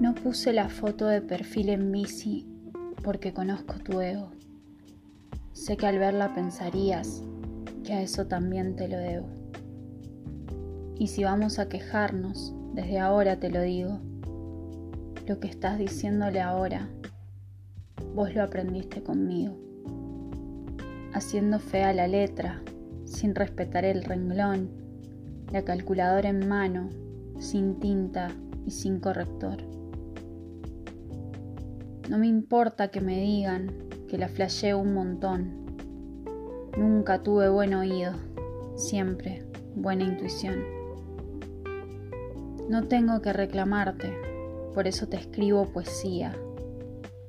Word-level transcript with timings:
No 0.00 0.12
puse 0.12 0.52
la 0.52 0.68
foto 0.68 1.06
de 1.06 1.20
perfil 1.20 1.68
en 1.68 1.92
bici 1.92 2.46
porque 3.04 3.32
conozco 3.32 3.74
tu 3.74 4.00
ego. 4.00 4.32
Sé 5.52 5.76
que 5.76 5.86
al 5.86 6.00
verla 6.00 6.34
pensarías 6.34 7.22
que 7.84 7.92
a 7.92 8.02
eso 8.02 8.26
también 8.26 8.74
te 8.74 8.88
lo 8.88 8.98
debo. 8.98 9.28
Y 10.98 11.06
si 11.06 11.22
vamos 11.22 11.60
a 11.60 11.68
quejarnos, 11.68 12.54
desde 12.72 12.98
ahora 12.98 13.38
te 13.38 13.50
lo 13.50 13.60
digo, 13.62 14.00
lo 15.28 15.38
que 15.38 15.46
estás 15.46 15.78
diciéndole 15.78 16.40
ahora, 16.40 16.88
vos 18.14 18.34
lo 18.34 18.42
aprendiste 18.42 19.02
conmigo, 19.02 19.56
haciendo 21.12 21.60
fea 21.60 21.92
la 21.92 22.08
letra, 22.08 22.62
sin 23.04 23.34
respetar 23.34 23.84
el 23.84 24.02
renglón, 24.02 24.70
la 25.52 25.62
calculadora 25.62 26.28
en 26.28 26.48
mano, 26.48 26.90
sin 27.38 27.78
tinta 27.78 28.28
y 28.66 28.72
sin 28.72 28.98
corrector. 28.98 29.73
No 32.08 32.18
me 32.18 32.26
importa 32.26 32.88
que 32.88 33.00
me 33.00 33.18
digan 33.18 33.88
que 34.08 34.18
la 34.18 34.28
flasheé 34.28 34.74
un 34.74 34.92
montón. 34.92 35.64
Nunca 36.76 37.22
tuve 37.22 37.48
buen 37.48 37.72
oído, 37.72 38.12
siempre 38.76 39.46
buena 39.74 40.04
intuición. 40.04 40.64
No 42.68 42.86
tengo 42.88 43.22
que 43.22 43.32
reclamarte, 43.32 44.12
por 44.74 44.86
eso 44.86 45.08
te 45.08 45.16
escribo 45.16 45.66
poesía. 45.72 46.36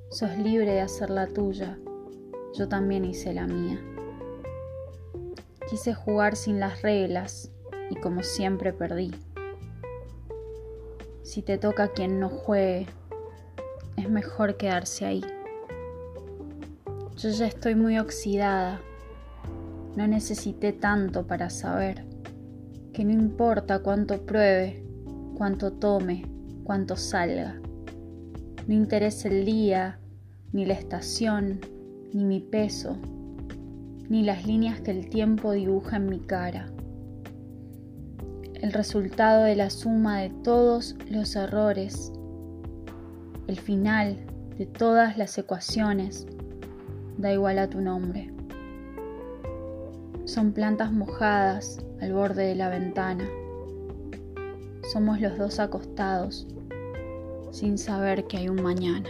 Sos 0.10 0.38
libre 0.38 0.74
de 0.74 0.82
hacer 0.82 1.10
la 1.10 1.28
tuya, 1.28 1.78
yo 2.54 2.68
también 2.68 3.06
hice 3.06 3.34
la 3.34 3.48
mía. 3.48 3.80
Quise 5.70 5.94
jugar 5.94 6.36
sin 6.36 6.60
las 6.60 6.82
reglas 6.82 7.52
y 7.90 7.96
como 7.96 8.24
siempre 8.24 8.74
perdí. 8.74 9.12
Si 11.24 11.42
te 11.42 11.58
toca 11.58 11.90
quien 11.90 12.20
no 12.20 12.30
juegue, 12.30 12.88
es 13.98 14.10
mejor 14.10 14.58
quedarse 14.58 15.06
ahí. 15.06 15.24
Yo 17.18 17.30
ya 17.30 17.48
estoy 17.48 17.76
muy 17.76 17.98
oxidada, 17.98 18.82
no 19.96 20.08
necesité 20.08 20.74
tanto 20.74 21.26
para 21.26 21.50
saber 21.50 22.06
que 22.92 23.06
no 23.06 23.14
importa 23.14 23.80
cuánto 23.80 24.26
pruebe, 24.26 24.84
cuánto 25.38 25.72
tome, 25.74 26.26
cuánto 26.64 26.98
salga. 26.98 27.60
No 28.68 28.74
interesa 28.74 29.30
el 29.30 29.46
día, 29.46 30.00
ni 30.52 30.66
la 30.66 30.74
estación, 30.74 31.62
ni 32.14 32.24
mi 32.24 32.40
peso, 32.40 32.98
ni 34.10 34.24
las 34.24 34.46
líneas 34.46 34.82
que 34.82 34.92
el 34.92 35.10
tiempo 35.10 35.52
dibuja 35.52 35.98
en 35.98 36.10
mi 36.10 36.20
cara. 36.20 36.68
El 38.56 38.74
resultado 38.74 39.44
de 39.44 39.56
la 39.56 39.70
suma 39.70 40.20
de 40.20 40.30
todos 40.30 40.96
los 41.10 41.36
errores 41.36 42.12
el 43.48 43.60
final 43.60 44.18
de 44.58 44.66
todas 44.66 45.18
las 45.18 45.38
ecuaciones 45.38 46.26
da 47.18 47.32
igual 47.32 47.60
a 47.60 47.70
tu 47.70 47.82
nombre. 47.82 48.32
Son 50.26 50.52
plantas 50.52 50.92
mojadas 50.92 51.78
al 52.02 52.14
borde 52.14 52.48
de 52.48 52.56
la 52.56 52.70
ventana. 52.70 53.28
Somos 54.92 55.22
los 55.22 55.38
dos 55.38 55.60
acostados 55.60 56.48
sin 57.52 57.78
saber 57.78 58.26
que 58.26 58.38
hay 58.38 58.50
un 58.50 58.62
mañana. 58.62 59.10